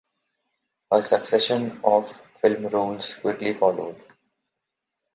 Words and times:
A 0.89 1.03
succession 1.03 1.79
of 1.83 2.11
film 2.31 2.65
roles 2.65 3.13
quickly 3.17 3.53
followed. 3.53 4.01